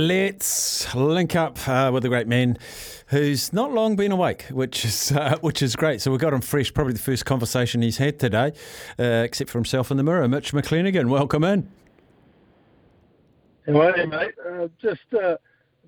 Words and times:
Let's 0.00 0.94
link 0.94 1.36
up 1.36 1.68
uh, 1.68 1.90
with 1.92 2.04
the 2.04 2.08
great 2.08 2.26
man 2.26 2.56
who's 3.08 3.52
not 3.52 3.70
long 3.70 3.96
been 3.96 4.12
awake, 4.12 4.44
which 4.50 4.82
is 4.82 5.12
uh, 5.16 5.36
which 5.42 5.60
is 5.60 5.76
great. 5.76 6.00
So 6.00 6.10
we 6.10 6.16
got 6.16 6.32
him 6.32 6.40
fresh, 6.40 6.72
probably 6.72 6.94
the 6.94 7.00
first 7.00 7.26
conversation 7.26 7.82
he's 7.82 7.98
had 7.98 8.18
today, 8.18 8.54
uh, 8.98 9.02
except 9.02 9.50
for 9.50 9.58
himself 9.58 9.90
in 9.90 9.98
the 9.98 10.02
mirror. 10.02 10.26
Mitch 10.26 10.52
McClenaghan, 10.54 11.10
welcome 11.10 11.44
in. 11.44 11.68
You, 13.66 13.74
mate? 13.74 14.32
Uh, 14.48 14.68
just 14.80 15.00
uh, 15.12 15.36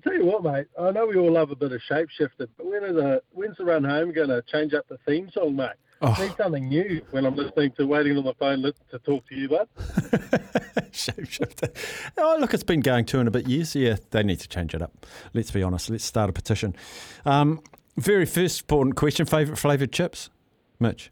tell 0.03 0.13
you 0.13 0.25
what, 0.25 0.43
mate. 0.43 0.67
I 0.79 0.91
know 0.91 1.07
we 1.07 1.17
all 1.17 1.31
love 1.31 1.49
a 1.49 1.55
bit 1.55 1.71
of 1.71 1.81
shapeshifter, 1.89 2.47
but 2.55 2.67
when 2.67 2.83
are 2.83 2.93
the 2.93 3.21
when's 3.31 3.57
the 3.57 3.65
run 3.65 3.83
home 3.83 4.13
going 4.13 4.29
to 4.29 4.43
change 4.43 4.75
up 4.75 4.87
the 4.89 4.99
theme 5.07 5.31
song, 5.33 5.55
mate? 5.55 5.71
Oh. 6.05 6.13
Need 6.19 6.35
something 6.35 6.67
new 6.67 7.01
when 7.11 7.25
I'm 7.25 7.35
listening 7.35 7.71
to 7.77 7.87
waiting 7.87 8.17
on 8.17 8.25
the 8.25 8.33
phone 8.33 8.61
to 8.61 8.99
talk 8.99 9.25
to 9.29 9.35
you, 9.35 9.47
bud. 9.47 9.69
Shapeshifter. 10.91 11.73
Oh, 12.17 12.35
look, 12.41 12.53
it's 12.53 12.63
been 12.63 12.81
going 12.81 13.05
two 13.05 13.19
and 13.19 13.27
a 13.29 13.31
bit 13.31 13.47
years. 13.47 13.73
Yeah, 13.73 13.95
they 14.11 14.21
need 14.21 14.41
to 14.41 14.49
change 14.49 14.75
it 14.75 14.81
up. 14.81 15.05
Let's 15.33 15.51
be 15.51 15.63
honest. 15.63 15.89
Let's 15.89 16.03
start 16.03 16.29
a 16.29 16.33
petition. 16.33 16.75
Um, 17.25 17.61
very 17.95 18.25
first 18.25 18.61
important 18.61 18.97
question: 18.97 19.25
favourite 19.25 19.57
flavoured 19.57 19.93
chips, 19.93 20.29
Mitch? 20.77 21.09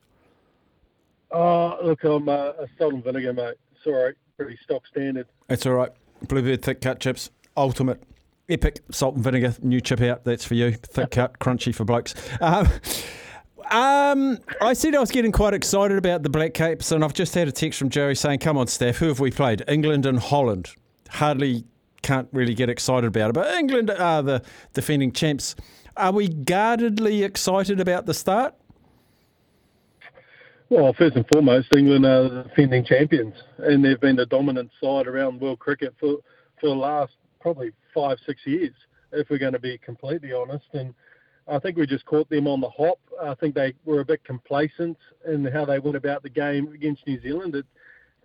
Oh, 1.31 1.77
look, 1.81 2.03
I'm 2.03 2.27
uh, 2.27 2.49
a 2.59 2.67
salt 2.77 2.93
and 2.93 3.03
vinegar, 3.03 3.31
mate. 3.31 3.55
Sorry, 3.85 4.15
pretty 4.35 4.57
stock 4.61 4.85
standard. 4.87 5.27
It's 5.49 5.65
all 5.65 5.73
right. 5.73 5.91
Bluebird 6.27 6.63
thick 6.63 6.81
cut 6.81 6.99
chips, 6.99 7.31
ultimate. 7.55 8.03
Epic 8.49 8.81
salt 8.91 9.15
and 9.15 9.23
vinegar, 9.23 9.55
new 9.61 9.79
chip 9.79 10.01
out. 10.01 10.25
That's 10.25 10.43
for 10.43 10.55
you. 10.55 10.73
Thick 10.73 11.11
cut, 11.11 11.39
crunchy 11.39 11.73
for 11.73 11.85
blokes. 11.85 12.13
Um, 12.41 12.67
um, 13.71 14.37
I 14.61 14.73
said 14.73 14.95
I 14.95 14.99
was 14.99 15.11
getting 15.11 15.31
quite 15.31 15.53
excited 15.53 15.97
about 15.97 16.23
the 16.23 16.29
Black 16.29 16.53
Caps, 16.53 16.91
and 16.91 17.03
I've 17.03 17.13
just 17.13 17.33
had 17.33 17.47
a 17.47 17.51
text 17.51 17.79
from 17.79 17.89
Joey 17.89 18.15
saying, 18.15 18.39
"Come 18.39 18.57
on, 18.57 18.67
Steph, 18.67 18.97
who 18.97 19.07
have 19.07 19.19
we 19.19 19.31
played? 19.31 19.63
England 19.67 20.05
and 20.05 20.19
Holland. 20.19 20.71
Hardly 21.09 21.63
can't 22.01 22.27
really 22.31 22.53
get 22.53 22.69
excited 22.69 23.07
about 23.07 23.29
it, 23.29 23.33
but 23.33 23.47
England 23.57 23.89
are 23.89 24.21
the 24.21 24.43
defending 24.73 25.11
champs. 25.11 25.55
Are 25.95 26.11
we 26.11 26.27
guardedly 26.27 27.23
excited 27.23 27.79
about 27.79 28.05
the 28.05 28.13
start?" 28.13 28.55
Well, 30.69 30.93
first 30.93 31.15
and 31.15 31.25
foremost, 31.31 31.73
England 31.73 32.05
are 32.05 32.29
the 32.29 32.43
defending 32.43 32.85
champions, 32.85 33.35
and 33.57 33.83
they've 33.83 33.99
been 33.99 34.15
the 34.17 34.25
dominant 34.25 34.71
side 34.81 35.07
around 35.07 35.39
world 35.39 35.59
cricket 35.59 35.93
for 35.99 36.17
for 36.59 36.67
the 36.67 36.75
last 36.75 37.13
probably 37.39 37.71
five, 37.93 38.17
six 38.25 38.41
years, 38.45 38.73
if 39.11 39.29
we're 39.29 39.37
going 39.37 39.53
to 39.53 39.59
be 39.59 39.77
completely 39.77 40.33
honest. 40.33 40.67
And 40.73 40.93
I 41.47 41.59
think 41.59 41.77
we 41.77 41.85
just 41.85 42.05
caught 42.05 42.29
them 42.29 42.47
on 42.47 42.61
the 42.61 42.69
hop. 42.69 42.99
I 43.21 43.35
think 43.35 43.55
they 43.55 43.73
were 43.85 43.99
a 43.99 44.05
bit 44.05 44.23
complacent 44.23 44.97
in 45.27 45.45
how 45.45 45.65
they 45.65 45.79
went 45.79 45.97
about 45.97 46.23
the 46.23 46.29
game 46.29 46.71
against 46.73 47.05
New 47.07 47.21
Zealand. 47.21 47.55
It 47.55 47.65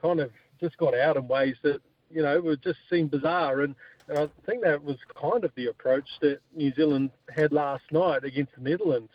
kind 0.01 0.21
of 0.21 0.31
just 0.61 0.77
got 0.77 0.95
out 0.95 1.17
in 1.17 1.27
ways 1.27 1.57
that, 1.63 1.81
you 2.11 2.23
know, 2.23 2.41
would 2.41 2.63
just 2.63 2.79
seemed 2.91 3.11
bizarre. 3.11 3.63
And, 3.63 3.75
and 4.09 4.19
I 4.19 4.29
think 4.45 4.63
that 4.63 4.83
was 4.83 4.97
kind 5.21 5.45
of 5.45 5.51
the 5.57 5.67
approach 5.69 6.09
that 6.21 6.39
New 6.55 6.73
Zealand 6.75 7.11
had 7.35 7.53
last 7.53 7.85
night 7.91 8.25
against 8.25 8.55
the 8.55 8.69
Netherlands. 8.69 9.11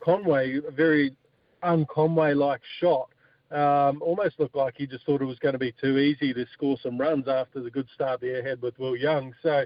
Conway, 0.00 0.58
a 0.66 0.70
very 0.70 1.14
un-Conway 1.62 2.34
like 2.34 2.60
shot, 2.80 3.08
um, 3.52 4.00
almost 4.02 4.40
looked 4.40 4.56
like 4.56 4.74
he 4.76 4.86
just 4.86 5.04
thought 5.04 5.20
it 5.20 5.26
was 5.26 5.38
going 5.38 5.52
to 5.52 5.58
be 5.58 5.74
too 5.80 5.98
easy 5.98 6.32
to 6.32 6.46
score 6.54 6.78
some 6.82 6.98
runs 6.98 7.28
after 7.28 7.60
the 7.60 7.70
good 7.70 7.86
start 7.94 8.20
they 8.20 8.42
had 8.42 8.62
with 8.62 8.78
Will 8.78 8.96
Young. 8.96 9.34
So 9.42 9.64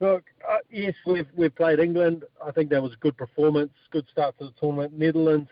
Look, 0.00 0.24
uh, 0.48 0.58
yes, 0.70 0.94
we've 1.06 1.28
we've 1.34 1.54
played 1.54 1.78
England. 1.78 2.24
I 2.44 2.50
think 2.50 2.70
that 2.70 2.82
was 2.82 2.92
a 2.92 2.96
good 2.96 3.16
performance, 3.16 3.72
good 3.90 4.06
start 4.10 4.36
to 4.38 4.46
the 4.46 4.52
tournament. 4.60 4.92
Netherlands 4.92 5.48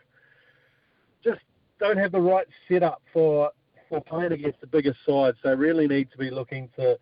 just 1.23 1.41
don't 1.81 1.97
have 1.97 2.13
the 2.13 2.21
right 2.21 2.47
setup 2.69 3.01
for 3.13 3.51
for 3.89 4.01
playing 4.03 4.33
against 4.33 4.61
the 4.61 4.67
biggest 4.67 4.99
sides. 5.07 5.39
They 5.43 5.55
really 5.55 5.87
need 5.87 6.11
to 6.13 6.19
be 6.19 6.31
looking 6.31 6.69
to 6.77 6.99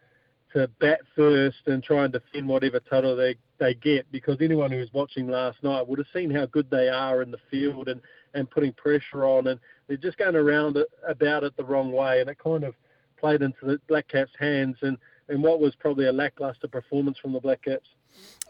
to 0.52 0.68
bat 0.80 1.00
first 1.16 1.56
and 1.66 1.82
try 1.82 2.04
and 2.04 2.12
defend 2.12 2.46
whatever 2.46 2.78
total 2.78 3.16
they 3.16 3.34
they 3.58 3.74
get. 3.74 4.10
Because 4.12 4.36
anyone 4.40 4.70
who 4.70 4.78
was 4.78 4.92
watching 4.92 5.28
last 5.28 5.62
night 5.64 5.86
would 5.88 5.98
have 5.98 6.08
seen 6.14 6.30
how 6.30 6.46
good 6.46 6.70
they 6.70 6.88
are 6.88 7.22
in 7.22 7.32
the 7.32 7.40
field 7.50 7.88
and 7.88 8.00
and 8.34 8.48
putting 8.50 8.72
pressure 8.74 9.24
on, 9.24 9.48
and 9.48 9.58
they're 9.88 9.96
just 9.96 10.16
going 10.16 10.36
around 10.36 10.76
it 10.76 10.86
about 11.08 11.42
it 11.42 11.56
the 11.56 11.64
wrong 11.64 11.90
way, 11.90 12.20
and 12.20 12.30
it 12.30 12.38
kind 12.38 12.62
of 12.62 12.74
played 13.18 13.42
into 13.42 13.66
the 13.66 13.80
Black 13.88 14.08
Caps' 14.08 14.30
hands 14.38 14.76
and 14.82 14.96
and 15.28 15.42
what 15.42 15.60
was 15.60 15.74
probably 15.74 16.06
a 16.06 16.12
lackluster 16.12 16.68
performance 16.68 17.18
from 17.18 17.32
the 17.32 17.40
Black 17.40 17.62
Caps. 17.62 17.88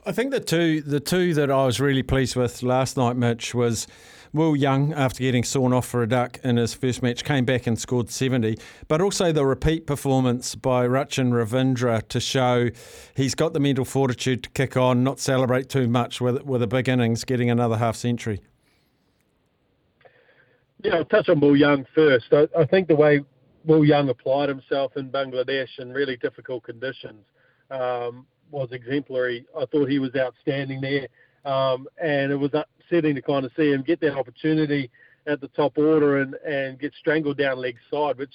I 0.05 0.11
think 0.11 0.33
the 0.33 0.41
two 0.41 0.81
the 0.81 0.99
two 0.99 1.33
that 1.35 1.51
I 1.51 1.65
was 1.65 1.81
really 1.81 2.03
pleased 2.03 2.35
with 2.35 2.63
last 2.63 2.97
night, 2.97 3.17
Mitch, 3.17 3.55
was 3.55 3.87
Will 4.33 4.57
Young 4.57 4.93
after 4.93 5.21
getting 5.21 5.45
sawn 5.45 5.73
off 5.73 5.87
for 5.87 6.03
a 6.03 6.09
duck 6.09 6.41
in 6.43 6.57
his 6.57 6.75
first 6.75 7.03
match, 7.03 7.23
came 7.23 7.45
back 7.45 7.67
and 7.67 7.79
scored 7.79 8.11
70, 8.11 8.57
but 8.89 9.01
also 9.01 9.31
the 9.31 9.45
repeat 9.45 9.87
performance 9.87 10.55
by 10.55 10.87
Rachin 10.87 11.31
Ravindra 11.31 12.07
to 12.09 12.19
show 12.19 12.71
he's 13.15 13.35
got 13.35 13.53
the 13.53 13.61
mental 13.61 13.85
fortitude 13.85 14.43
to 14.45 14.51
kick 14.51 14.77
on, 14.77 15.05
not 15.05 15.21
celebrate 15.21 15.69
too 15.69 15.87
much 15.87 16.21
with 16.21 16.43
with 16.43 16.63
a 16.63 16.67
big 16.67 16.89
innings, 16.89 17.25
getting 17.25 17.51
another 17.51 17.77
half 17.77 17.95
century. 17.95 18.41
Yeah, 20.83 20.97
I'll 20.97 21.05
touch 21.05 21.29
on 21.29 21.39
Will 21.39 21.57
Young 21.57 21.87
first. 21.95 22.27
I, 22.33 22.49
I 22.59 22.65
think 22.65 22.89
the 22.89 22.97
way 22.97 23.21
Will 23.65 23.85
Young 23.85 24.09
applied 24.09 24.49
himself 24.49 24.97
in 24.97 25.11
Bangladesh 25.11 25.79
in 25.79 25.93
really 25.93 26.17
difficult 26.17 26.65
conditions 26.65 27.25
um, 27.71 28.27
was 28.51 28.69
exemplary. 28.73 29.47
I 29.57 29.65
thought 29.67 29.89
he 29.89 29.99
was 29.99 30.11
outstanding 30.17 30.81
there, 30.81 31.09
um, 31.51 31.87
and 32.03 32.33
it 32.33 32.37
was 32.37 32.51
upsetting 32.55 33.15
to 33.15 33.23
kind 33.23 33.45
of 33.45 33.53
see 33.57 33.71
him 33.71 33.83
get 33.83 34.01
that 34.01 34.17
opportunity 34.17 34.91
at 35.27 35.41
the 35.41 35.49
top 35.49 35.79
order 35.79 36.21
and, 36.21 36.35
and 36.47 36.79
get 36.79 36.93
strangled 36.99 37.39
down 37.39 37.59
leg 37.59 37.77
side, 37.91 38.19
which 38.19 38.35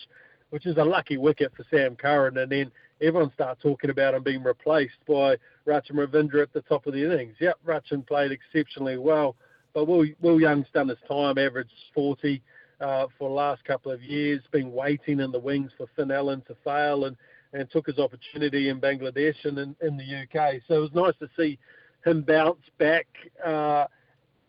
which 0.49 0.65
is 0.65 0.77
a 0.77 0.83
lucky 0.83 1.17
wicket 1.17 1.51
for 1.55 1.65
Sam 1.69 1.97
Curran. 1.97 2.37
And 2.37 2.49
then 2.49 2.71
everyone 3.01 3.31
started 3.33 3.61
talking 3.61 3.89
about 3.89 4.13
him 4.13 4.23
being 4.23 4.43
replaced 4.43 4.95
by 5.05 5.35
Rachin 5.67 5.95
Ravindra 5.95 6.41
at 6.41 6.53
the 6.53 6.61
top 6.61 6.87
of 6.87 6.93
the 6.93 7.03
innings. 7.03 7.35
Yep, 7.41 7.57
Rachin 7.65 8.07
played 8.07 8.31
exceptionally 8.31 8.97
well, 8.97 9.35
but 9.73 9.87
Will, 9.87 10.05
Will 10.21 10.39
Young's 10.39 10.67
done 10.73 10.87
his 10.87 10.97
time, 11.05 11.37
averaged 11.37 11.69
40 11.93 12.41
uh, 12.79 13.07
for 13.17 13.29
the 13.29 13.35
last 13.35 13.63
couple 13.63 13.91
of 13.91 14.01
years, 14.01 14.41
been 14.51 14.71
waiting 14.71 15.19
in 15.19 15.31
the 15.31 15.39
wings 15.39 15.71
for 15.77 15.87
Finn 15.95 16.11
Allen 16.11 16.43
to 16.47 16.55
fail 16.63 17.05
and, 17.05 17.15
and 17.53 17.69
took 17.71 17.87
his 17.87 17.97
opportunity 17.97 18.69
in 18.69 18.79
Bangladesh 18.79 19.45
and 19.45 19.57
in, 19.57 19.75
in 19.81 19.97
the 19.97 20.03
UK. 20.03 20.61
So 20.67 20.75
it 20.75 20.79
was 20.79 20.93
nice 20.93 21.15
to 21.19 21.29
see 21.37 21.57
him 22.05 22.21
bounce 22.21 22.61
back. 22.77 23.07
Uh, 23.43 23.85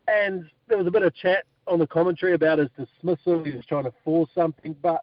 and 0.07 0.45
there 0.67 0.77
was 0.77 0.87
a 0.87 0.91
bit 0.91 1.03
of 1.03 1.15
chat 1.15 1.45
on 1.67 1.79
the 1.79 1.87
commentary 1.87 2.33
about 2.33 2.59
his 2.59 2.69
dismissal. 2.77 3.43
He 3.43 3.51
was 3.51 3.65
trying 3.65 3.85
to 3.85 3.93
force 4.03 4.29
something, 4.35 4.75
but 4.81 5.01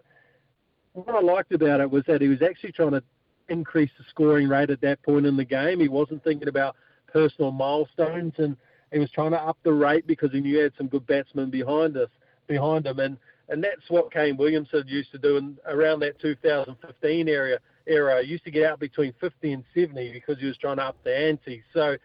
what 0.93 1.15
I 1.15 1.21
liked 1.21 1.53
about 1.53 1.81
it 1.81 1.91
was 1.91 2.05
that 2.07 2.21
he 2.21 2.29
was 2.29 2.43
actually 2.43 2.73
trying 2.73 2.93
to 2.93 3.03
increase 3.49 3.91
the 3.99 4.05
scoring 4.09 4.49
rate 4.49 4.71
at 4.71 4.81
that 4.81 5.03
point 5.03 5.27
in 5.27 5.37
the 5.37 5.45
game. 5.45 5.81
He 5.81 5.89
wasn't 5.89 6.25
thinking 6.25 6.49
about 6.49 6.77
personal 7.13 7.53
milestones, 7.53 8.35
and 8.39 8.57
he 8.93 8.99
was 8.99 9.11
trying 9.11 9.33
to 9.33 9.41
up 9.41 9.59
the 9.63 9.73
rate 9.73 10.07
because 10.07 10.33
he 10.33 10.41
knew 10.41 10.57
he 10.57 10.63
had 10.63 10.73
some 10.77 10.89
good 10.89 11.07
batsmen 11.07 11.51
behind 11.51 11.97
us 11.97 12.09
behind 12.47 12.87
him, 12.87 12.99
and 12.99 13.17
and 13.49 13.63
that's 13.63 13.89
what 13.89 14.13
Kane 14.13 14.37
Williamson 14.37 14.85
used 14.87 15.13
to 15.13 15.19
do 15.19 15.37
in 15.37 15.57
around 15.67 16.01
that 16.01 16.19
2015 16.21 17.29
area 17.29 17.61
era. 17.87 18.23
He 18.25 18.31
used 18.31 18.45
to 18.45 18.51
get 18.51 18.65
out 18.65 18.81
between 18.81 19.13
50 19.21 19.53
and 19.53 19.65
70 19.75 20.13
because 20.13 20.39
he 20.41 20.47
was 20.47 20.57
trying 20.57 20.77
to 20.77 20.85
up 20.85 20.97
the 21.05 21.17
ante. 21.17 21.63
So 21.73 21.97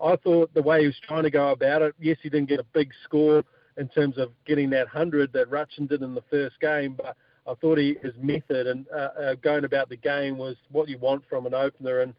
I 0.00 0.16
thought 0.16 0.54
the 0.54 0.62
way 0.62 0.80
he 0.80 0.86
was 0.86 1.00
trying 1.02 1.24
to 1.24 1.30
go 1.30 1.50
about 1.50 1.82
it, 1.82 1.94
yes, 2.00 2.18
he 2.22 2.28
didn't 2.28 2.48
get 2.48 2.60
a 2.60 2.66
big 2.72 2.92
score 3.04 3.44
in 3.76 3.88
terms 3.88 4.18
of 4.18 4.30
getting 4.46 4.70
that 4.70 4.86
100 4.86 5.32
that 5.32 5.50
Rachin 5.50 5.88
did 5.88 6.02
in 6.02 6.14
the 6.14 6.22
first 6.30 6.60
game, 6.60 6.94
but 6.94 7.16
I 7.46 7.54
thought 7.54 7.78
he, 7.78 7.96
his 8.02 8.14
method 8.20 8.66
and 8.66 8.86
uh, 8.94 9.08
uh, 9.20 9.34
going 9.34 9.64
about 9.64 9.88
the 9.88 9.96
game 9.96 10.38
was 10.38 10.56
what 10.70 10.88
you 10.88 10.98
want 10.98 11.24
from 11.28 11.46
an 11.46 11.54
opener. 11.54 12.00
And, 12.00 12.14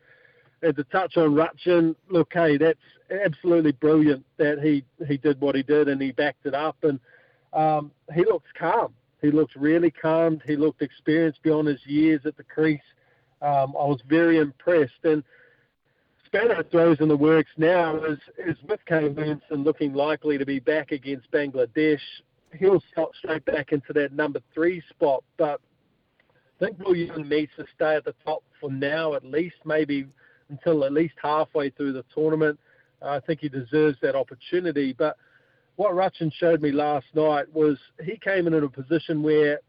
to 0.64 0.84
touch 0.86 1.16
on 1.16 1.36
Rachin, 1.36 1.96
look, 2.10 2.34
hey, 2.34 2.58
that's 2.58 2.80
absolutely 3.24 3.74
brilliant 3.74 4.26
that 4.38 4.58
he, 4.64 4.84
he 5.06 5.16
did 5.16 5.40
what 5.40 5.54
he 5.54 5.62
did 5.62 5.88
and 5.88 6.02
he 6.02 6.12
backed 6.12 6.48
it 6.48 6.56
up. 6.56 6.76
And 6.82 7.00
um, 7.56 7.92
he 8.14 8.24
looks 8.26 8.50
calm. 8.58 8.94
He 9.22 9.32
looks 9.32 9.56
really 9.56 9.90
calm. 9.90 10.40
He 10.46 10.56
looked 10.56 10.82
experienced 10.82 11.42
beyond 11.42 11.68
his 11.68 11.80
years 11.86 12.22
at 12.26 12.38
the 12.38 12.44
crease. 12.44 12.80
Um, 13.42 13.76
I 13.80 13.86
was 13.86 14.00
very 14.08 14.38
impressed. 14.38 15.04
And 15.04 15.24
Spanner 16.26 16.64
throws 16.64 16.98
in 17.00 17.08
the 17.08 17.18
works 17.18 17.52
now 17.58 18.04
is, 18.04 18.20
is 18.38 18.58
with 18.68 18.82
Kane 18.86 19.16
Williamson 19.16 19.64
looking 19.64 19.94
likely 19.94 20.38
to 20.38 20.46
be 20.46 20.60
back 20.60 20.92
against 20.92 21.32
Bangladesh. 21.32 22.02
He'll 22.54 22.84
slot 22.94 23.12
straight 23.18 23.46
back 23.46 23.72
into 23.72 23.94
that 23.94 24.14
number 24.14 24.42
three 24.54 24.82
spot. 24.90 25.24
But 25.38 25.62
I 26.62 26.66
think 26.66 26.80
Will 26.80 26.96
Young 26.96 27.28
needs 27.28 27.52
to 27.58 27.66
stay 27.74 27.96
at 27.96 28.06
the 28.06 28.16
top 28.26 28.44
for 28.60 28.72
now, 28.72 29.14
at 29.14 29.26
least, 29.26 29.58
maybe 29.66 30.08
until 30.50 30.84
at 30.86 30.94
least 30.94 31.16
halfway 31.22 31.70
through 31.70 31.94
the 31.94 32.06
tournament. 32.14 32.60
I 33.02 33.20
think 33.20 33.42
he 33.42 33.50
deserves 33.50 33.98
that 34.02 34.16
opportunity. 34.16 34.94
But 34.94 35.18
what 35.76 35.94
Rachin 35.94 36.32
showed 36.34 36.62
me 36.62 36.72
last 36.72 37.08
night 37.14 37.46
was 37.54 37.78
he 38.04 38.18
came 38.18 38.48
in 38.48 38.54
in 38.54 38.64
a 38.64 38.70
position 38.70 39.22
where 39.22 39.60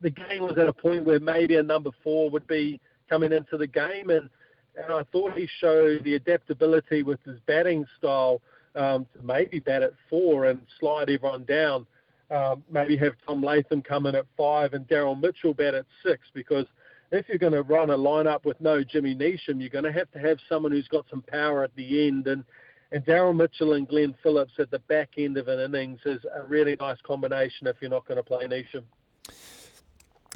the 0.00 0.10
game 0.10 0.42
was 0.42 0.58
at 0.58 0.68
a 0.68 0.72
point 0.72 1.04
where 1.04 1.20
maybe 1.20 1.56
a 1.56 1.62
number 1.62 1.90
four 2.02 2.30
would 2.30 2.46
be 2.46 2.80
coming 3.08 3.32
into 3.32 3.56
the 3.56 3.66
game, 3.66 4.10
and 4.10 4.28
and 4.74 4.90
I 4.92 5.02
thought 5.12 5.36
he 5.36 5.46
showed 5.60 6.02
the 6.02 6.14
adaptability 6.14 7.02
with 7.02 7.22
his 7.24 7.38
batting 7.46 7.84
style 7.98 8.40
um, 8.74 9.06
to 9.14 9.22
maybe 9.22 9.58
bat 9.58 9.82
at 9.82 9.92
four 10.08 10.46
and 10.46 10.60
slide 10.80 11.10
everyone 11.10 11.44
down. 11.44 11.86
Um, 12.30 12.64
maybe 12.70 12.96
have 12.96 13.12
Tom 13.26 13.42
Latham 13.42 13.82
come 13.82 14.06
in 14.06 14.14
at 14.14 14.24
five 14.38 14.72
and 14.72 14.88
Daryl 14.88 15.20
Mitchell 15.20 15.52
bat 15.52 15.74
at 15.74 15.84
six 16.02 16.22
because 16.32 16.64
if 17.10 17.28
you're 17.28 17.36
going 17.36 17.52
to 17.52 17.62
run 17.62 17.90
a 17.90 17.96
lineup 17.96 18.46
with 18.46 18.58
no 18.62 18.82
Jimmy 18.82 19.14
Neesham, 19.14 19.60
you're 19.60 19.68
going 19.68 19.84
to 19.84 19.92
have 19.92 20.10
to 20.12 20.18
have 20.18 20.38
someone 20.48 20.72
who's 20.72 20.88
got 20.88 21.04
some 21.10 21.20
power 21.20 21.62
at 21.62 21.76
the 21.76 22.08
end. 22.08 22.26
And, 22.26 22.44
and 22.92 23.04
Daryl 23.04 23.34
Mitchell 23.34 23.72
and 23.72 23.88
Glenn 23.88 24.14
Phillips 24.22 24.52
at 24.58 24.70
the 24.70 24.78
back 24.80 25.12
end 25.16 25.38
of 25.38 25.48
an 25.48 25.58
innings 25.60 26.00
is 26.04 26.20
a 26.34 26.42
really 26.44 26.76
nice 26.78 26.98
combination 27.02 27.66
if 27.66 27.76
you're 27.80 27.90
not 27.90 28.06
going 28.06 28.18
to 28.18 28.22
play 28.22 28.44
Neesham. 28.44 28.84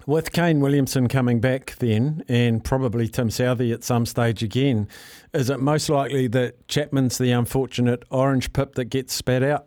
With 0.07 0.33
Kane 0.33 0.61
Williamson 0.61 1.09
coming 1.09 1.41
back 1.41 1.75
then, 1.79 2.25
and 2.29 2.63
probably 2.65 3.09
Tim 3.09 3.29
Southee 3.29 3.75
at 3.75 3.83
some 3.83 4.07
stage 4.07 4.43
again, 4.43 4.89
is 5.35 5.51
it 5.51 5.61
most 5.61 5.89
likely 5.91 6.29
that 6.29 6.67
Chapman's 6.69 7.19
the 7.19 7.33
unfortunate 7.33 8.05
orange 8.11 8.53
pip 8.53 8.77
that 8.77 8.87
gets 8.87 9.13
spat 9.13 9.43
out? 9.43 9.67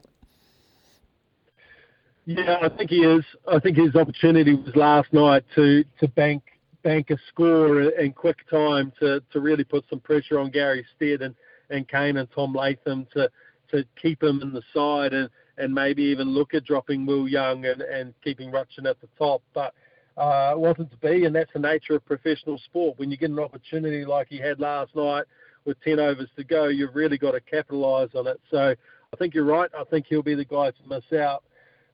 Yeah, 2.26 2.58
I 2.62 2.70
think 2.70 2.90
he 2.90 3.04
is. 3.04 3.26
I 3.52 3.60
think 3.60 3.78
his 3.78 3.96
opportunity 3.96 4.54
was 4.54 4.76
last 4.76 5.12
night 5.12 5.44
to, 5.56 5.84
to 6.00 6.08
bank 6.08 6.44
bank 6.84 7.10
a 7.10 7.18
score 7.28 7.82
in 7.82 8.14
quick 8.14 8.50
time 8.50 8.94
to, 9.02 9.22
to 9.34 9.42
really 9.42 9.66
put 9.66 9.84
some 9.90 10.00
pressure 10.00 10.40
on 10.40 10.50
Gary 10.50 10.86
Stead 10.96 11.22
and, 11.22 11.36
and 11.70 11.88
Kane 11.88 12.18
and 12.18 12.30
Tom 12.32 12.54
Latham 12.54 13.08
to 13.14 13.30
to 13.72 13.86
keep 14.02 14.24
him 14.24 14.42
in 14.42 14.52
the 14.52 14.64
side 14.74 15.14
and, 15.14 15.30
and 15.58 15.74
maybe 15.74 16.02
even 16.04 16.30
look 16.30 16.54
at 16.54 16.66
dropping 16.66 17.06
Will 17.06 17.28
Young 17.28 17.66
and, 17.66 17.82
and 17.82 18.14
keeping 18.24 18.52
Rachin 18.52 18.90
at 18.90 19.00
the 19.00 19.08
top. 19.18 19.44
But 19.54 19.74
uh, 20.18 20.54
it 20.54 20.60
wasn't 20.60 20.92
to 20.92 20.98
be, 20.98 21.26
and 21.26 21.36
that's 21.36 21.54
the 21.54 21.60
nature 21.60 21.96
of 21.96 22.06
professional 22.06 22.58
sport. 22.58 22.98
When 22.98 23.12
you 23.12 23.18
get 23.18 23.30
an 23.30 23.40
opportunity 23.40 24.06
like 24.06 24.28
he 24.28 24.38
had 24.38 24.60
last 24.60 24.96
night 24.96 25.26
with 25.66 25.80
10 25.82 26.00
overs 26.00 26.30
to 26.36 26.44
go, 26.44 26.68
you've 26.68 26.96
really 26.96 27.18
got 27.18 27.32
to 27.32 27.42
capitalise 27.42 28.10
on 28.16 28.28
it. 28.28 28.40
So 28.50 28.74
I 29.14 29.18
think 29.18 29.34
you're 29.34 29.46
right. 29.46 29.70
I 29.78 29.84
think 29.86 30.08
he'll 30.10 30.24
be 30.24 30.36
the 30.36 30.46
guy 30.46 30.72
to 30.72 30.78
miss 30.88 31.20
out. 31.20 31.44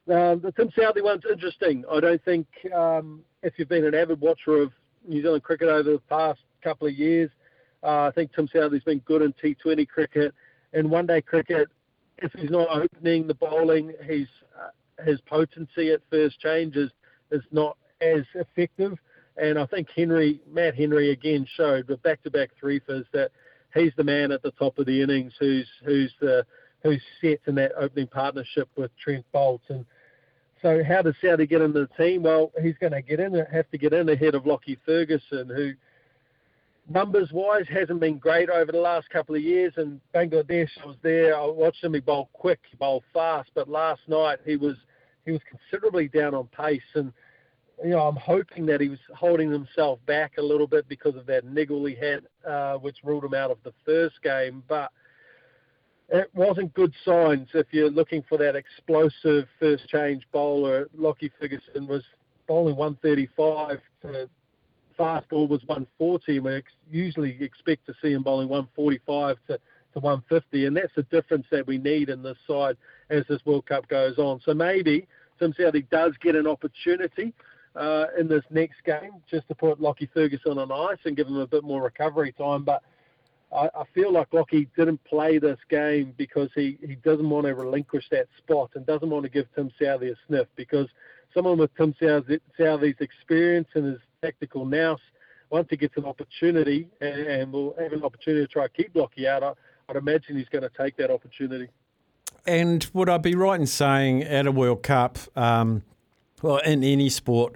Um, 0.07 0.39
the 0.39 0.54
Tim 0.56 0.69
Southee 0.69 1.04
one's 1.04 1.24
interesting. 1.30 1.83
I 1.92 2.00
don't 2.00 2.24
think 2.24 2.48
um, 2.74 3.21
if 3.42 3.54
you've 3.57 3.69
been 3.69 3.86
an 3.86 3.95
avid 3.95 4.21
watcher 4.21 4.62
of 4.62 4.71
New 5.07 5.21
Zealand 5.21 5.44
cricket 5.44 5.68
over 5.68 5.92
the 5.92 6.01
past 6.10 6.39
couple 6.63 6.88
of 6.88 6.94
years, 6.94 7.30
uh, 7.85 8.07
I 8.07 8.11
think 8.11 8.33
Tim 8.33 8.47
Southee's 8.47 8.83
been 8.83 8.99
good 8.99 9.21
in 9.21 9.33
T20 9.33 9.87
cricket 9.87 10.33
and 10.73 10.89
one-day 10.89 11.21
cricket. 11.21 11.69
If 12.17 12.31
he's 12.33 12.49
not 12.49 12.69
opening 12.69 13.27
the 13.27 13.33
bowling, 13.33 13.93
he's 14.07 14.27
uh, 14.59 15.03
his 15.03 15.19
potency 15.21 15.91
at 15.91 16.01
first 16.09 16.39
change 16.39 16.75
is, 16.75 16.89
is 17.31 17.43
not 17.51 17.77
as 18.01 18.23
effective. 18.33 18.97
And 19.37 19.59
I 19.59 19.65
think 19.65 19.89
Henry, 19.93 20.39
Matt 20.49 20.75
Henry 20.75 21.11
again 21.11 21.45
showed 21.55 21.89
with 21.89 22.01
back-to-back 22.03 22.51
three 22.59 22.79
fers 22.79 23.05
that 23.11 23.31
he's 23.73 23.91
the 23.97 24.03
man 24.03 24.31
at 24.31 24.41
the 24.41 24.51
top 24.51 24.79
of 24.79 24.85
the 24.85 25.01
innings 25.01 25.33
who's 25.39 25.67
who's 25.83 26.13
the 26.21 26.45
who's 26.83 27.01
set 27.19 27.39
in 27.47 27.55
that 27.55 27.73
opening 27.77 28.07
partnership 28.07 28.69
with 28.77 28.91
Trent 28.97 29.25
Boult. 29.33 29.61
And 29.69 29.85
so 30.61 30.83
how 30.83 31.01
does 31.01 31.15
Southee 31.21 31.49
get 31.49 31.61
into 31.61 31.81
the 31.81 32.03
team? 32.03 32.23
Well, 32.23 32.51
he's 32.61 32.77
going 32.77 32.93
to 32.93 33.01
get 33.01 33.19
in, 33.19 33.33
have 33.51 33.69
to 33.71 33.77
get 33.77 33.91
in 33.91 34.07
ahead 34.07 34.35
of 34.35 34.45
Lockie 34.45 34.77
Ferguson, 34.85 35.49
who 35.49 35.73
numbers 36.89 37.31
wise 37.31 37.65
hasn't 37.69 37.99
been 37.99 38.17
great 38.17 38.49
over 38.49 38.71
the 38.71 38.79
last 38.79 39.09
couple 39.09 39.35
of 39.35 39.41
years. 39.41 39.73
And 39.77 39.99
Bangladesh, 40.13 40.69
I 40.81 40.85
was 40.85 40.97
there. 41.01 41.37
I 41.37 41.45
watched 41.45 41.83
him. 41.83 41.93
He 41.93 41.99
bowl 41.99 42.29
quick, 42.33 42.59
he 42.69 42.77
bowl 42.77 43.03
fast. 43.13 43.49
But 43.53 43.69
last 43.69 44.01
night 44.07 44.39
he 44.45 44.55
was 44.55 44.75
he 45.25 45.31
was 45.31 45.41
considerably 45.49 46.07
down 46.07 46.35
on 46.35 46.47
pace. 46.47 46.81
And 46.93 47.11
you 47.83 47.91
know, 47.91 48.01
I'm 48.01 48.15
hoping 48.15 48.65
that 48.67 48.79
he 48.79 48.89
was 48.89 48.99
holding 49.15 49.51
himself 49.51 49.99
back 50.05 50.33
a 50.37 50.41
little 50.41 50.67
bit 50.67 50.87
because 50.87 51.15
of 51.15 51.25
that 51.25 51.45
niggle 51.45 51.85
he 51.85 51.95
had, 51.95 52.21
uh, 52.47 52.75
which 52.75 52.97
ruled 53.03 53.25
him 53.25 53.33
out 53.33 53.51
of 53.51 53.57
the 53.63 53.73
first 53.85 54.21
game. 54.23 54.63
But 54.67 54.91
it 56.09 56.29
wasn't 56.33 56.73
good 56.73 56.93
signs 57.03 57.49
if 57.53 57.67
you're 57.71 57.89
looking 57.89 58.23
for 58.29 58.37
that 58.37 58.55
explosive 58.55 59.47
first 59.59 59.87
change 59.89 60.23
bowler. 60.31 60.87
Lockie 60.95 61.31
Ferguson 61.39 61.87
was 61.87 62.03
bowling 62.47 62.75
135 62.75 63.79
to 64.03 64.29
fast 64.97 65.30
ball 65.30 65.47
was 65.47 65.62
140. 65.65 66.39
We 66.39 66.56
ex- 66.56 66.71
usually 66.89 67.38
expect 67.42 67.86
to 67.88 67.94
see 68.01 68.13
him 68.13 68.24
bowling 68.24 68.50
145 68.50 69.38
to, 69.47 69.57
to 69.57 70.00
150, 70.00 70.65
and 70.65 70.75
that's 70.75 70.94
the 70.95 71.03
difference 71.03 71.45
that 71.51 71.65
we 71.68 71.77
need 71.77 72.09
in 72.09 72.24
this 72.24 72.38
side 72.47 72.77
as 73.09 73.24
this 73.27 73.45
World 73.45 73.65
Cup 73.65 73.88
goes 73.88 74.18
on. 74.18 74.42
So 74.45 74.53
maybe 74.53 75.07
Tim 75.39 75.53
Southee 75.53 75.89
does 75.89 76.13
get 76.21 76.36
an 76.36 76.47
opportunity 76.47 77.33
uh, 77.75 78.06
in 78.18 78.27
this 78.27 78.44
next 78.50 78.83
game 78.86 79.12
just 79.30 79.47
to 79.47 79.56
put 79.56 79.81
Lockie 79.81 80.09
Ferguson 80.13 80.57
on 80.57 80.71
ice 80.71 81.00
and 81.06 81.15
give 81.15 81.27
him 81.27 81.38
a 81.38 81.47
bit 81.47 81.63
more 81.63 81.81
recovery 81.81 82.31
time, 82.31 82.63
but 82.63 82.83
I, 83.53 83.69
I 83.75 83.83
feel 83.94 84.12
like 84.12 84.33
Lockie 84.33 84.68
didn't 84.77 85.03
play 85.03 85.38
this 85.38 85.59
game 85.69 86.13
because 86.18 86.50
he, 86.56 86.77
he 86.81 86.95
doesn't 86.95 87.30
want 87.30 87.45
to 87.45 87.56
relinquish 87.56 88.06
that 88.12 88.27
spot 88.38 88.71
and 88.75 88.86
doesn't 88.86 89.09
want 89.09 89.24
to 89.24 89.30
give 89.30 89.47
Tim 89.56 89.71
Southee 89.80 90.12
a 90.12 90.15
sniff 90.27 90.47
because 90.56 90.88
someone 91.33 91.57
with 91.57 91.75
Tim 91.75 91.94
Southee's 92.00 92.95
experience 93.00 93.68
and 93.75 93.86
his 93.86 94.00
tactical 94.25 94.66
nous, 94.66 95.00
once 95.50 95.68
he 95.69 95.77
gets 95.77 95.95
an 95.98 96.06
opportunity 96.06 96.88
and, 97.01 97.19
and 97.19 97.54
will 97.54 97.75
have 97.80 97.94
an 97.94 98.04
opportunity 98.04 98.45
to 98.45 98.51
try 98.51 98.68
to 98.68 98.74
keep 98.74 98.95
Lockie 98.95 99.27
out, 99.27 99.44
I, 99.44 99.54
I'd 99.89 99.95
imagine 99.95 100.38
he's 100.38 100.50
going 100.50 100.63
to 100.63 100.72
take 100.77 100.98
that 100.98 101.12
opportunity. 101.12 101.69
And 102.48 102.88
would 102.94 103.10
I 103.10 103.18
be 103.18 103.36
right 103.36 103.60
in 103.60 103.68
saying 103.68 104.24
at 104.24 104.45
a 104.48 104.51
World 104.51 104.83
Cup, 104.83 105.18
um, 105.36 105.83
well, 106.42 106.57
in 106.57 106.83
any 106.83 107.10
sport, 107.10 107.56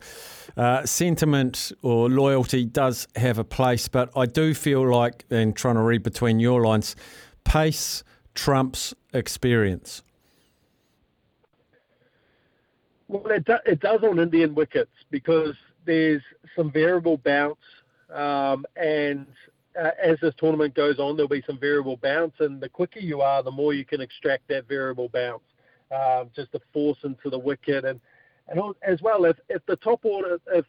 uh, 0.57 0.85
sentiment 0.85 1.71
or 1.81 2.09
loyalty 2.09 2.65
does 2.65 3.07
have 3.15 3.37
a 3.37 3.43
place, 3.43 3.87
but 3.87 4.09
I 4.15 4.25
do 4.25 4.53
feel 4.53 4.89
like, 4.89 5.25
and 5.29 5.55
trying 5.55 5.75
to 5.75 5.81
read 5.81 6.03
between 6.03 6.39
your 6.39 6.63
lines, 6.63 6.95
pace 7.43 8.03
trumps 8.33 8.93
experience. 9.13 10.01
Well, 13.07 13.25
it, 13.27 13.45
do, 13.45 13.57
it 13.65 13.79
does 13.79 14.03
on 14.03 14.19
Indian 14.19 14.53
wickets 14.55 14.91
because 15.09 15.55
there's 15.85 16.21
some 16.55 16.71
variable 16.71 17.17
bounce, 17.17 17.57
um, 18.13 18.65
and 18.75 19.25
uh, 19.79 19.91
as 20.01 20.17
this 20.21 20.33
tournament 20.37 20.75
goes 20.75 20.99
on, 20.99 21.15
there'll 21.15 21.29
be 21.29 21.43
some 21.45 21.59
variable 21.59 21.97
bounce, 21.97 22.33
and 22.39 22.61
the 22.61 22.69
quicker 22.69 22.99
you 22.99 23.21
are, 23.21 23.43
the 23.43 23.51
more 23.51 23.73
you 23.73 23.85
can 23.85 24.01
extract 24.01 24.47
that 24.49 24.67
variable 24.67 25.09
bounce, 25.09 25.43
um, 25.91 26.29
just 26.35 26.51
to 26.51 26.59
force 26.73 26.97
into 27.03 27.29
the 27.29 27.39
wicket 27.39 27.85
and 27.85 27.99
and 28.49 28.75
as 28.81 29.01
well, 29.01 29.25
if, 29.25 29.37
if 29.47 29.65
the 29.67 29.75
top 29.77 30.03
order, 30.05 30.39
if 30.53 30.65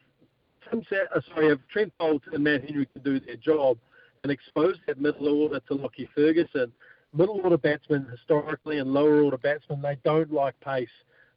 Tim, 0.68 0.84
uh, 0.92 1.20
sorry, 1.34 1.48
if 1.48 1.58
Trent 1.72 1.92
Boult 1.98 2.20
and 2.32 2.44
Matt 2.44 2.64
Henry 2.64 2.86
can 2.86 3.02
do 3.02 3.18
their 3.18 3.36
job 3.36 3.78
and 4.22 4.30
expose 4.30 4.76
that 4.86 5.00
middle 5.00 5.42
order 5.42 5.60
to 5.60 5.74
Lockie 5.74 6.08
Ferguson, 6.14 6.72
middle 7.14 7.40
order 7.42 7.56
batsmen 7.56 8.06
historically 8.10 8.78
and 8.78 8.92
lower 8.92 9.22
order 9.22 9.38
batsmen, 9.38 9.80
they 9.80 9.96
don't 10.04 10.32
like 10.32 10.58
pace. 10.60 10.88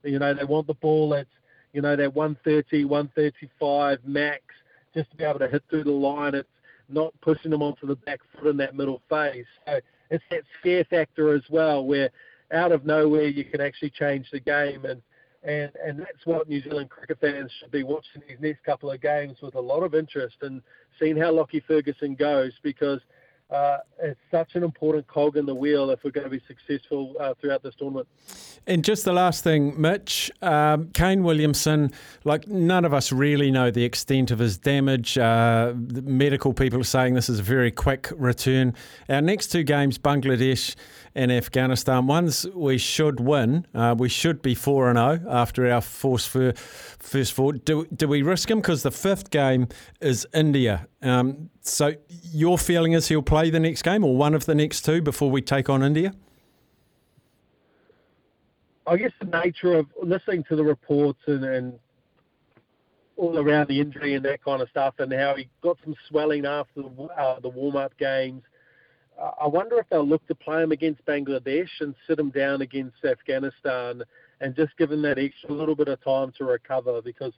You 0.04 0.20
know, 0.20 0.34
they 0.34 0.44
want 0.44 0.68
the 0.68 0.74
ball 0.74 1.10
that's, 1.10 1.30
you 1.74 1.82
know, 1.82 1.96
that 1.96 2.14
130, 2.14 2.86
135 2.86 4.00
max, 4.06 4.42
just 4.94 5.12
to 5.12 5.18
be 5.18 5.24
able 5.24 5.40
to 5.40 5.48
hit 5.48 5.64
through 5.70 5.84
the 5.84 5.92
line. 5.92 6.36
It's 6.36 6.48
not 6.88 7.14
pushing 7.22 7.52
them 7.52 7.62
onto 7.62 7.88
the 7.88 7.96
back 7.96 8.20
foot 8.34 8.48
in 8.48 8.58
that 8.58 8.76
middle 8.76 9.02
phase. 9.10 9.46
So 9.66 9.80
it's 10.10 10.24
that 10.30 10.44
scare 10.60 10.84
factor 10.86 11.34
as 11.34 11.44
well, 11.50 11.86
where 11.86 12.10
out 12.54 12.72
of 12.72 12.86
nowhere 12.86 13.28
you 13.28 13.44
can 13.44 13.62
actually 13.62 13.90
change 13.90 14.28
the 14.32 14.40
game. 14.40 14.86
And 14.86 15.02
and 15.44 15.72
and 15.86 16.00
that's 16.00 16.26
what 16.26 16.48
New 16.48 16.62
Zealand 16.62 16.90
cricket 16.90 17.18
fans 17.20 17.52
should 17.60 17.72
be 17.72 17.84
watching 17.84 18.22
these 18.28 18.38
next 18.40 18.64
couple 18.64 18.92
of 18.92 19.02
games 19.02 19.38
with 19.42 19.56
a 19.56 19.62
lot 19.62 19.84
of 19.84 19.96
interest 19.96 20.36
and 20.42 20.62
seeing 21.00 21.18
how 21.18 21.32
Lockie 21.32 21.64
Ferguson 21.68 22.16
goes 22.16 22.54
because 22.62 23.02
it's 24.04 24.20
such 24.32 24.56
an 24.56 24.64
important 24.64 25.08
cog 25.08 25.38
in 25.38 25.46
the 25.46 25.56
wheel 25.56 25.90
if 25.90 26.04
we're 26.04 26.12
going 26.12 26.26
to 26.26 26.30
be 26.30 26.42
successful 26.48 27.16
uh, 27.20 27.34
throughout 27.40 27.64
this 27.64 27.76
tournament. 27.76 28.08
And 28.66 28.84
just 28.84 29.06
the 29.06 29.14
last 29.14 29.44
thing, 29.44 29.80
Mitch, 29.80 30.32
um, 30.42 30.90
Kane 30.94 31.24
Williamson, 31.24 31.92
like 32.24 32.48
none 32.48 32.86
of 32.86 32.94
us 32.94 33.12
really 33.12 33.52
know 33.52 33.72
the 33.72 33.84
extent 33.84 34.32
of 34.32 34.40
his 34.40 34.58
damage. 34.58 35.18
Uh, 35.18 35.74
medical 35.76 36.54
people 36.54 36.80
are 36.80 36.86
saying 36.86 37.14
this 37.14 37.30
is 37.30 37.40
a 37.40 37.44
very 37.44 37.72
quick 37.72 38.12
return. 38.16 38.74
Our 39.10 39.22
next 39.22 39.48
two 39.48 39.64
games, 39.64 39.98
Bangladesh 39.98 40.76
and 41.16 41.32
Afghanistan, 41.32 42.08
ones 42.08 42.48
we 42.54 42.78
should 42.78 43.20
win. 43.20 43.68
Uh, 43.74 43.96
we 43.98 44.10
should 44.10 44.42
be 44.42 44.56
4 44.56 44.94
0 44.94 45.22
after 45.30 45.70
our 45.72 45.82
first 45.82 46.30
four. 46.30 47.54
Do, 47.54 47.86
do 47.88 48.08
we 48.08 48.22
risk 48.22 48.50
him? 48.50 48.60
Because 48.60 48.84
the 48.84 48.92
fifth 48.92 49.30
game 49.30 49.68
is 50.02 50.26
India. 50.34 50.88
Um, 51.04 51.50
so 51.62 51.94
your 52.32 52.58
feeling 52.58 52.94
is 52.94 53.10
he'll 53.10 53.22
play 53.22 53.50
the 53.50 53.60
next 53.60 53.82
game 53.82 54.04
or 54.06 54.16
one 54.16 54.34
of 54.34 54.46
the 54.46 54.56
next 54.56 54.86
two 54.86 55.02
before 55.02 55.30
we 55.30 55.42
take 55.42 55.70
on 55.70 55.84
India? 55.84 56.14
I 58.88 58.98
guess 58.98 59.12
the 59.20 59.26
nature 59.26 59.74
of 59.74 59.88
listening 60.02 60.44
to 60.46 60.56
the 60.56 60.64
reports 60.64 61.20
and, 61.28 61.44
and 61.44 61.80
all 63.18 63.38
around 63.38 63.68
the 63.68 63.80
injury 63.80 64.16
and 64.16 64.26
that 64.26 64.44
kind 64.44 64.62
of 64.62 64.70
stuff, 64.70 64.96
and 64.98 65.14
how 65.14 65.36
he 65.36 65.48
got 65.62 65.78
some 65.84 65.96
swelling 66.10 66.46
after 66.46 66.82
the, 66.82 67.04
uh, 67.18 67.40
the 67.40 67.50
warm-up 67.50 67.96
games. 67.98 68.42
I 69.40 69.46
wonder 69.48 69.78
if 69.78 69.86
they'll 69.90 70.08
look 70.08 70.26
to 70.28 70.36
play 70.36 70.64
him 70.64 70.72
against 70.72 71.06
Bangladesh 71.06 71.70
and 71.80 71.94
sit 72.08 72.18
him 72.18 72.32
down 72.32 72.62
against 72.62 73.06
Afghanistan, 73.06 74.04
and 74.42 74.56
just 74.56 74.76
give 74.78 74.92
him 74.92 75.02
that 75.04 75.20
extra 75.20 75.54
little 75.54 75.76
bit 75.76 75.88
of 75.88 76.04
time 76.04 76.34
to 76.38 76.46
recover 76.46 77.02
because 77.02 77.34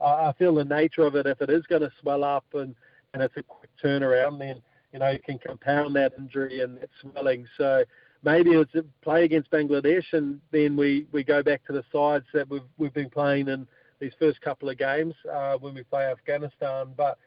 I 0.00 0.32
feel 0.38 0.54
the 0.54 0.64
nature 0.64 1.02
of 1.02 1.14
it. 1.14 1.26
If 1.26 1.40
it 1.40 1.48
is 1.48 1.62
going 1.68 1.82
to 1.82 1.92
swell 2.00 2.24
up 2.24 2.44
and 2.54 2.74
and 3.14 3.22
it's 3.22 3.36
a 3.36 3.42
quick 3.42 3.70
turnaround, 3.82 4.38
then 4.38 4.62
you 4.92 4.98
know 4.98 5.10
you 5.10 5.18
can 5.18 5.38
compound 5.38 5.94
that 5.96 6.12
injury 6.18 6.60
and 6.60 6.78
that 6.78 6.90
swelling. 7.00 7.46
So 7.56 7.84
maybe 8.22 8.50
it's 8.50 8.74
a 8.74 8.84
play 9.02 9.24
against 9.24 9.50
Bangladesh, 9.50 10.04
and 10.12 10.40
then 10.52 10.76
we, 10.76 11.06
we 11.12 11.24
go 11.24 11.42
back 11.42 11.64
to 11.66 11.72
the 11.72 11.84
sides 11.92 12.26
that 12.34 12.48
we've 12.48 12.62
we've 12.78 12.94
been 12.94 13.10
playing 13.10 13.48
in 13.48 13.66
these 14.00 14.12
first 14.18 14.40
couple 14.40 14.68
of 14.68 14.78
games 14.78 15.14
uh, 15.32 15.56
when 15.58 15.74
we 15.74 15.82
play 15.82 16.04
Afghanistan. 16.04 16.88
But 16.96 17.18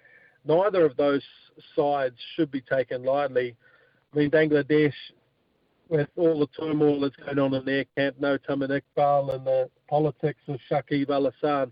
neither 0.46 0.86
of 0.86 0.98
those 0.98 1.24
sides 1.76 2.16
should 2.36 2.52
be 2.52 2.62
taken 2.62 3.04
lightly. 3.04 3.56
I 4.14 4.18
mean, 4.18 4.32
Bangladesh, 4.32 4.94
with 5.90 6.10
all 6.16 6.40
the 6.40 6.48
turmoil 6.60 7.02
that's 7.02 7.16
going 7.16 7.40
on 7.40 7.54
in 7.54 7.66
their 7.66 7.86
camp, 7.96 8.16
no 8.20 8.38
Tamim 8.38 8.82
Iqbal 8.98 9.36
and 9.36 9.46
the 9.46 9.70
politics 9.88 10.40
of 10.48 10.60
Shakib 10.70 11.10
Al 11.10 11.30
Hasan, 11.30 11.72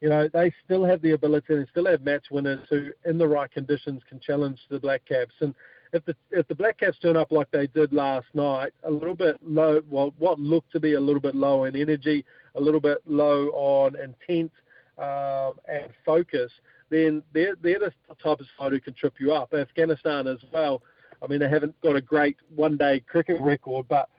you 0.00 0.08
know, 0.08 0.28
they 0.32 0.52
still 0.64 0.84
have 0.84 1.00
the 1.02 1.12
ability 1.12 1.54
and 1.54 1.66
still 1.70 1.86
have 1.86 2.02
match 2.02 2.26
winners 2.30 2.60
who, 2.68 2.90
in 3.04 3.18
the 3.18 3.26
right 3.26 3.50
conditions, 3.50 4.02
can 4.08 4.20
challenge 4.20 4.60
the 4.68 4.78
Black 4.78 5.04
Caps. 5.06 5.34
And 5.40 5.54
if 5.92 6.04
the 6.04 6.14
if 6.30 6.46
the 6.48 6.54
Black 6.54 6.78
Caps 6.78 6.98
turn 6.98 7.16
up 7.16 7.32
like 7.32 7.50
they 7.50 7.68
did 7.68 7.92
last 7.92 8.26
night, 8.34 8.72
a 8.82 8.90
little 8.90 9.14
bit 9.14 9.38
low, 9.42 9.80
well, 9.88 10.12
what 10.18 10.38
looked 10.38 10.72
to 10.72 10.80
be 10.80 10.94
a 10.94 11.00
little 11.00 11.20
bit 11.20 11.34
low 11.34 11.64
in 11.64 11.76
energy, 11.76 12.24
a 12.54 12.60
little 12.60 12.80
bit 12.80 12.98
low 13.06 13.46
on 13.50 13.94
intent 13.96 14.52
um, 14.98 15.54
and 15.68 15.90
focus, 16.04 16.50
then 16.90 17.22
they're 17.32 17.54
they're 17.62 17.78
the 17.78 17.92
type 18.22 18.40
of 18.40 18.46
side 18.58 18.72
who 18.72 18.80
can 18.80 18.94
trip 18.94 19.14
you 19.18 19.32
up. 19.32 19.54
Afghanistan 19.54 20.26
as 20.26 20.38
well. 20.52 20.82
I 21.22 21.26
mean, 21.28 21.38
they 21.38 21.48
haven't 21.48 21.80
got 21.80 21.96
a 21.96 22.00
great 22.00 22.36
one-day 22.54 23.00
cricket 23.06 23.40
record, 23.40 23.86
but 23.88 24.10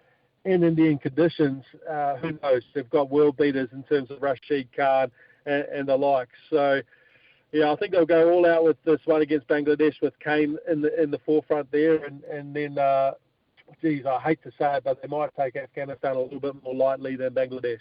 in 0.45 0.63
Indian 0.63 0.97
conditions, 0.97 1.63
uh, 1.89 2.15
who 2.15 2.31
knows? 2.41 2.63
They've 2.73 2.89
got 2.89 3.11
world 3.11 3.37
beaters 3.37 3.69
in 3.73 3.83
terms 3.83 4.09
of 4.09 4.21
Rashid 4.21 4.69
Khan 4.75 5.11
and, 5.45 5.63
and 5.63 5.87
the 5.89 5.97
like. 5.97 6.29
So 6.49 6.81
yeah, 7.55 7.71
I 7.71 7.75
think 7.77 7.93
they'll 7.93 8.05
go 8.05 8.31
all 8.31 8.45
out 8.45 8.65
with 8.65 8.75
this 8.83 8.99
one 9.05 9.21
against 9.21 9.47
Bangladesh 9.47 10.01
with 10.01 10.17
Kane 10.19 10.57
in 10.69 10.81
the 10.81 11.01
in 11.01 11.09
the 11.09 11.19
forefront 11.19 11.71
there, 11.71 12.03
and 12.03 12.21
and 12.25 12.53
then, 12.53 12.77
uh, 12.77 13.13
geez, 13.81 14.05
I 14.05 14.19
hate 14.19 14.43
to 14.43 14.51
say 14.59 14.75
it, 14.75 14.83
but 14.83 15.01
they 15.01 15.07
might 15.07 15.29
take 15.37 15.55
Afghanistan 15.55 16.17
a 16.17 16.19
little 16.19 16.41
bit 16.41 16.61
more 16.63 16.75
lightly 16.75 17.15
than 17.15 17.33
Bangladesh. 17.33 17.79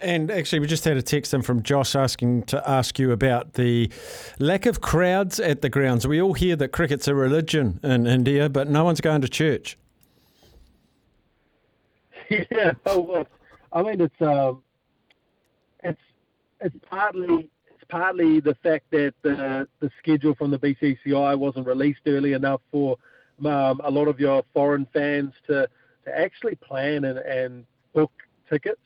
And 0.00 0.30
actually, 0.30 0.60
we 0.60 0.66
just 0.66 0.84
had 0.84 0.98
a 0.98 1.02
text 1.02 1.32
in 1.32 1.40
from 1.40 1.62
Josh 1.62 1.96
asking 1.96 2.42
to 2.44 2.68
ask 2.68 2.98
you 2.98 3.10
about 3.10 3.54
the 3.54 3.90
lack 4.38 4.66
of 4.66 4.82
crowds 4.82 5.40
at 5.40 5.62
the 5.62 5.70
grounds. 5.70 6.06
We 6.06 6.20
all 6.20 6.34
hear 6.34 6.54
that 6.56 6.68
cricket's 6.68 7.08
a 7.08 7.14
religion 7.14 7.80
in 7.82 8.06
India, 8.06 8.50
but 8.50 8.68
no 8.68 8.84
one's 8.84 9.00
going 9.00 9.22
to 9.22 9.28
church. 9.28 9.78
Yeah, 12.28 12.72
well, 12.84 13.24
I 13.72 13.82
mean, 13.82 14.00
it's 14.00 14.20
um, 14.20 14.60
it's 14.60 14.65
it's 16.60 16.76
partly 16.88 17.50
it's 17.70 17.84
partly 17.88 18.40
the 18.40 18.56
fact 18.62 18.86
that 18.90 19.14
the, 19.22 19.68
the 19.80 19.90
schedule 19.98 20.34
from 20.34 20.50
the 20.50 20.58
BCCI 20.58 21.38
wasn't 21.38 21.66
released 21.66 22.00
early 22.06 22.32
enough 22.32 22.60
for 22.70 22.96
um, 23.44 23.80
a 23.84 23.90
lot 23.90 24.08
of 24.08 24.18
your 24.18 24.42
foreign 24.54 24.86
fans 24.94 25.32
to, 25.46 25.68
to 26.04 26.18
actually 26.18 26.54
plan 26.56 27.04
and, 27.04 27.18
and 27.18 27.66
book 27.94 28.12
tickets. 28.48 28.80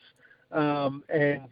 Um, 0.51 1.03
and 1.09 1.43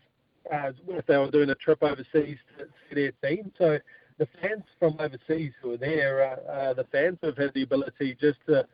uh, 0.52 0.72
if 0.90 1.06
they 1.06 1.18
were 1.18 1.32
doing 1.32 1.50
a 1.50 1.56
trip 1.56 1.82
overseas 1.82 2.38
to 2.58 2.66
see 2.90 2.96
their 2.96 3.12
team. 3.24 3.52
So 3.58 3.80
the 4.18 4.28
fans 4.42 4.64
from 4.80 4.98
overseas 5.00 5.54
who 5.62 5.74
are 5.74 5.78
there, 5.78 6.24
uh, 6.24 6.52
uh, 6.52 6.74
the 6.74 6.86
fans 6.92 7.20
have 7.24 7.38
had 7.38 7.54
the 7.54 7.64
ability 7.64 8.18
just 8.20 8.40
to, 8.48 8.66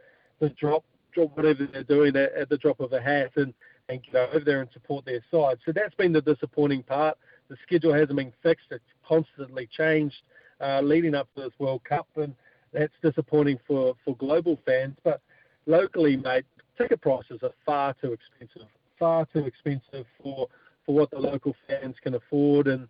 to 0.41 0.49
drop 0.49 0.83
drop 1.13 1.35
whatever 1.37 1.65
they're 1.71 1.83
doing 1.83 2.15
at, 2.15 2.33
at 2.33 2.49
the 2.49 2.57
drop 2.57 2.79
of 2.81 2.91
a 2.91 3.01
hat 3.01 3.31
and, 3.37 3.53
and 3.87 4.01
get 4.03 4.15
over 4.15 4.43
there 4.43 4.61
and 4.61 4.69
support 4.73 5.05
their 5.05 5.23
side. 5.31 5.57
So 5.65 5.71
that's 5.71 5.95
been 5.95 6.11
the 6.11 6.21
disappointing 6.21 6.83
part 6.83 7.17
the 7.49 7.57
schedule 7.65 7.93
hasn't 7.93 8.15
been 8.15 8.33
fixed. 8.43 8.67
It's 8.71 8.83
constantly 9.07 9.67
changed 9.67 10.15
uh, 10.61 10.81
leading 10.81 11.15
up 11.15 11.27
to 11.35 11.43
this 11.43 11.53
World 11.59 11.83
Cup, 11.83 12.07
and 12.15 12.33
that's 12.73 12.93
disappointing 13.01 13.59
for, 13.67 13.95
for 14.03 14.15
global 14.15 14.59
fans. 14.65 14.95
But 15.03 15.21
locally, 15.65 16.17
mate, 16.17 16.45
ticket 16.77 17.01
prices 17.01 17.39
are 17.43 17.53
far 17.65 17.95
too 18.01 18.13
expensive, 18.13 18.67
far 18.99 19.25
too 19.33 19.45
expensive 19.45 20.05
for 20.21 20.47
for 20.85 20.93
what 20.93 21.09
the 21.09 21.17
local 21.17 21.55
fans 21.67 21.95
can 22.03 22.13
afford, 22.13 22.67
and 22.67 22.87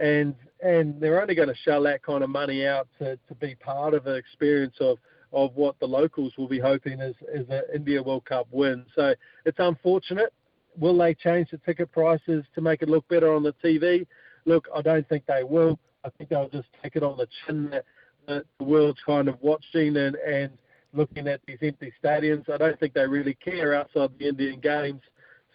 and 0.00 0.34
and 0.62 0.98
they're 1.00 1.20
only 1.20 1.34
going 1.34 1.48
to 1.48 1.54
shell 1.54 1.82
that 1.82 2.02
kind 2.02 2.24
of 2.24 2.30
money 2.30 2.66
out 2.66 2.88
to, 2.98 3.18
to 3.28 3.34
be 3.34 3.54
part 3.56 3.94
of 3.94 4.06
an 4.06 4.16
experience 4.16 4.76
of 4.80 4.98
of 5.32 5.54
what 5.54 5.78
the 5.80 5.86
locals 5.86 6.32
will 6.38 6.48
be 6.48 6.58
hoping 6.58 7.00
is 7.00 7.14
is 7.32 7.46
an 7.50 7.62
India 7.74 8.02
World 8.02 8.24
Cup 8.24 8.46
win. 8.50 8.86
So 8.94 9.14
it's 9.44 9.58
unfortunate 9.58 10.32
will 10.78 10.96
they 10.96 11.14
change 11.14 11.50
the 11.50 11.58
ticket 11.58 11.90
prices 11.92 12.44
to 12.54 12.60
make 12.60 12.82
it 12.82 12.88
look 12.88 13.06
better 13.08 13.32
on 13.32 13.42
the 13.42 13.54
TV? 13.64 14.06
Look, 14.44 14.68
I 14.74 14.82
don't 14.82 15.08
think 15.08 15.24
they 15.26 15.42
will. 15.42 15.78
I 16.04 16.10
think 16.10 16.30
they'll 16.30 16.48
just 16.48 16.68
take 16.82 16.96
it 16.96 17.02
on 17.02 17.16
the 17.16 17.26
chin 17.46 17.70
that, 17.70 17.84
the 18.26 18.64
world's 18.64 19.00
kind 19.04 19.28
of 19.28 19.36
watching 19.42 19.98
and, 19.98 20.16
and 20.16 20.50
looking 20.94 21.28
at 21.28 21.40
these 21.46 21.58
empty 21.60 21.92
stadiums. 22.02 22.48
I 22.48 22.56
don't 22.56 22.80
think 22.80 22.94
they 22.94 23.06
really 23.06 23.34
care 23.34 23.74
outside 23.74 24.10
the 24.18 24.28
Indian 24.28 24.60
games. 24.60 25.02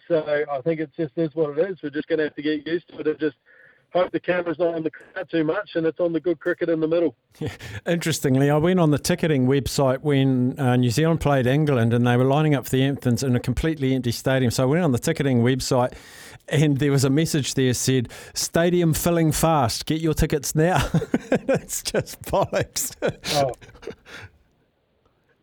So 0.06 0.44
I 0.50 0.60
think 0.62 0.80
it 0.80 0.90
just 0.96 1.12
is 1.16 1.30
what 1.34 1.58
it 1.58 1.70
is. 1.70 1.78
We're 1.82 1.90
just 1.90 2.08
going 2.08 2.18
to 2.18 2.24
have 2.24 2.34
to 2.36 2.42
get 2.42 2.66
used 2.66 2.88
to 2.88 2.98
it 2.98 3.06
It 3.08 3.18
just 3.18 3.36
hope 3.92 4.12
the 4.12 4.20
camera's 4.20 4.58
not 4.58 4.74
on 4.74 4.82
the 4.82 4.90
crowd 4.90 5.28
too 5.30 5.44
much 5.44 5.70
and 5.74 5.86
it's 5.86 6.00
on 6.00 6.12
the 6.12 6.20
good 6.20 6.38
cricket 6.38 6.68
in 6.68 6.80
the 6.80 6.88
middle. 6.88 7.14
Interestingly, 7.86 8.50
I 8.50 8.56
went 8.56 8.80
on 8.80 8.90
the 8.90 8.98
ticketing 8.98 9.46
website 9.46 10.00
when 10.00 10.58
uh, 10.58 10.76
New 10.76 10.90
Zealand 10.90 11.20
played 11.20 11.46
England 11.46 11.92
and 11.92 12.06
they 12.06 12.16
were 12.16 12.24
lining 12.24 12.54
up 12.54 12.64
for 12.64 12.70
the 12.70 12.82
anthems 12.82 13.22
in 13.22 13.34
a 13.36 13.40
completely 13.40 13.94
empty 13.94 14.12
stadium. 14.12 14.50
So 14.50 14.64
I 14.64 14.66
went 14.66 14.84
on 14.84 14.92
the 14.92 14.98
ticketing 14.98 15.42
website 15.42 15.94
and 16.50 16.78
there 16.78 16.90
was 16.90 17.04
a 17.04 17.10
message 17.10 17.54
there 17.54 17.74
said, 17.74 18.10
"Stadium 18.34 18.92
filling 18.92 19.32
fast. 19.32 19.86
Get 19.86 20.00
your 20.00 20.14
tickets 20.14 20.54
now." 20.54 20.88
it's 21.30 21.82
just 21.82 22.20
bollocks. 22.22 22.96
oh. 23.36 23.52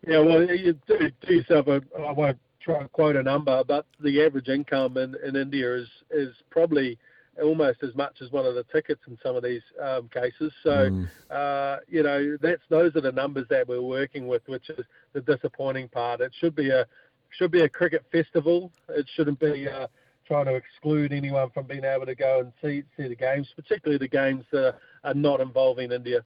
Yeah, 0.06 0.20
well, 0.20 0.42
you 0.44 0.78
do, 0.86 1.10
do 1.26 1.34
yourself 1.34 1.66
a. 1.66 1.82
I 1.98 2.12
won't 2.12 2.38
try 2.60 2.80
and 2.80 2.92
quote 2.92 3.16
a 3.16 3.22
number, 3.22 3.62
but 3.64 3.86
the 4.00 4.24
average 4.24 4.48
income 4.48 4.96
in, 4.96 5.14
in 5.24 5.36
India 5.36 5.74
is 5.74 5.88
is 6.10 6.34
probably 6.50 6.98
almost 7.42 7.82
as 7.82 7.94
much 7.94 8.20
as 8.22 8.30
one 8.30 8.46
of 8.46 8.54
the 8.54 8.64
tickets 8.64 9.00
in 9.06 9.18
some 9.22 9.36
of 9.36 9.42
these 9.42 9.62
um, 9.82 10.08
cases. 10.08 10.52
So, 10.62 10.90
mm. 10.90 11.08
uh, 11.30 11.78
you 11.88 12.02
know, 12.02 12.36
that's 12.40 12.62
those 12.68 12.94
are 12.96 13.00
the 13.00 13.12
numbers 13.12 13.46
that 13.50 13.68
we're 13.68 13.82
working 13.82 14.26
with, 14.26 14.42
which 14.46 14.70
is 14.70 14.84
the 15.12 15.20
disappointing 15.20 15.88
part. 15.88 16.20
It 16.20 16.32
should 16.38 16.54
be 16.54 16.70
a 16.70 16.86
should 17.30 17.50
be 17.50 17.62
a 17.62 17.68
cricket 17.68 18.04
festival. 18.10 18.72
It 18.88 19.06
shouldn't 19.14 19.38
be 19.38 19.68
uh, 19.68 19.86
trying 20.26 20.46
to 20.46 20.54
exclude 20.54 21.12
anyone 21.12 21.50
from 21.50 21.66
being 21.66 21.84
able 21.84 22.06
to 22.06 22.14
go 22.14 22.40
and 22.40 22.52
see 22.62 22.84
see 22.96 23.08
the 23.08 23.16
games, 23.16 23.48
particularly 23.56 23.98
the 23.98 24.08
games 24.08 24.44
that 24.52 24.76
are 25.04 25.14
not 25.14 25.40
involving 25.40 25.92
India. 25.92 26.24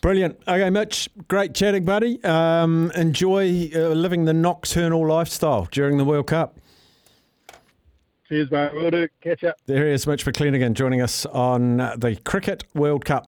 Brilliant. 0.00 0.38
Okay, 0.48 0.70
Mitch, 0.70 1.10
great 1.28 1.54
chatting, 1.54 1.84
buddy. 1.84 2.22
Um, 2.24 2.90
enjoy 2.94 3.70
uh, 3.74 3.88
living 3.88 4.24
the 4.24 4.32
nocturnal 4.32 5.06
lifestyle 5.06 5.68
during 5.70 5.98
the 5.98 6.04
World 6.04 6.28
Cup. 6.28 6.58
Cheers, 8.30 8.50
mate. 8.52 8.70
We'll 8.72 8.92
do. 8.92 9.08
Catch 9.20 9.42
up. 9.42 9.56
There 9.66 9.88
is 9.88 10.06
Mitch 10.06 10.24
McClenaghan 10.24 10.74
joining 10.74 11.00
us 11.02 11.26
on 11.26 11.78
the 11.78 12.16
Cricket 12.24 12.62
World 12.74 13.04
Cup 13.04 13.18